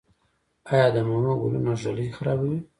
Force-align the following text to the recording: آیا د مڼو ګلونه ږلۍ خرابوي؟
آیا 0.71 0.87
د 0.95 0.97
مڼو 1.07 1.33
ګلونه 1.41 1.73
ږلۍ 1.81 2.07
خرابوي؟ 2.15 2.59